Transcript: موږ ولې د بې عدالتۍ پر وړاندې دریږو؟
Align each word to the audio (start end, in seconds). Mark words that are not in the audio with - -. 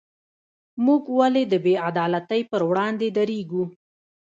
موږ 0.85 1.03
ولې 1.19 1.43
د 1.51 1.53
بې 1.65 1.73
عدالتۍ 1.89 2.41
پر 2.51 2.61
وړاندې 2.69 3.07
دریږو؟ 3.17 3.63